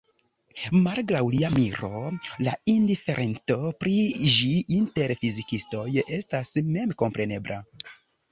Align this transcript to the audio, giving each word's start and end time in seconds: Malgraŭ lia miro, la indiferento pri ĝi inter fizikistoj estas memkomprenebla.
Malgraŭ 0.85 1.19
lia 1.33 1.49
miro, 1.55 1.89
la 2.47 2.55
indiferento 2.71 3.57
pri 3.83 3.93
ĝi 4.37 4.49
inter 4.79 5.13
fizikistoj 5.21 5.85
estas 6.21 6.57
memkomprenebla. 6.73 7.63